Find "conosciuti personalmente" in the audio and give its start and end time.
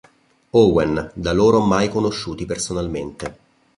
1.89-3.25